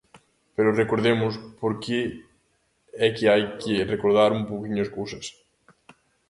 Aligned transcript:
Pero 0.55 0.77
recordemos, 0.81 1.33
porque 1.61 1.97
é 3.05 3.07
que 3.15 3.25
hai 3.31 3.43
que 3.61 3.87
recordar 3.93 4.29
un 4.39 4.43
pouquiño 4.49 4.81
as 4.85 4.93
cousas. 4.97 5.25